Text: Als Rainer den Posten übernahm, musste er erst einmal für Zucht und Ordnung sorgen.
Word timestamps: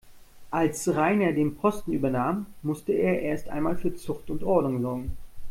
Als 0.49 0.87
Rainer 0.95 1.31
den 1.31 1.57
Posten 1.57 1.91
übernahm, 1.93 2.47
musste 2.63 2.91
er 2.91 3.21
erst 3.21 3.49
einmal 3.49 3.77
für 3.77 3.93
Zucht 3.93 4.31
und 4.31 4.41
Ordnung 4.41 4.81
sorgen. 4.81 5.15